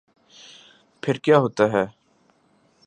[1.03, 1.85] پھر کیا ہوتا ہے۔